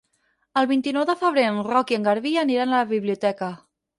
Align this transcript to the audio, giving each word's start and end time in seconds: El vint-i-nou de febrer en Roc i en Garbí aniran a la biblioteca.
El 0.61 0.67
vint-i-nou 0.71 1.05
de 1.09 1.15
febrer 1.19 1.43
en 1.49 1.59
Roc 1.69 1.93
i 1.95 1.99
en 1.99 2.09
Garbí 2.09 2.33
aniran 2.45 2.73
a 2.73 2.79
la 2.81 2.89
biblioteca. 2.95 3.53